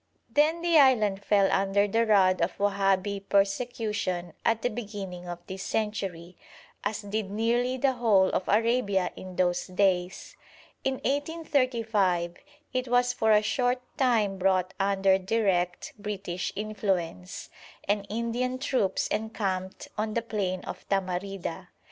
[0.31, 5.61] Then the island fell under the rod of Wahabi persecution at the beginning of this
[5.61, 6.37] century,
[6.83, 10.35] as did nearly the whole of Arabia in those days.
[10.83, 12.37] In 1835
[12.73, 17.51] it was for a short time brought under direct British influence,
[17.87, 21.67] and Indian troops encamped on the plain of Tamarida.